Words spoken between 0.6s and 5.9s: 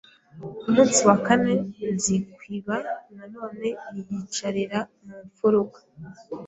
Ku munsi wa kane, Nzikwiba na none yiyicarira mu mfuruka,